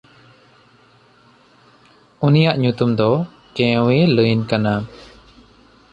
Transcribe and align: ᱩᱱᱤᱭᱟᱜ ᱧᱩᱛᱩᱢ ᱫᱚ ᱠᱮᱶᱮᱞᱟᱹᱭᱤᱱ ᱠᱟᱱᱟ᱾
ᱩᱱᱤᱭᱟᱜ 2.25 2.57
ᱧᱩᱛᱩᱢ 2.61 2.91
ᱫᱚ 2.99 3.09
ᱠᱮᱶᱮᱞᱟᱹᱭᱤᱱ 3.55 4.41
ᱠᱟᱱᱟ᱾ 4.49 4.73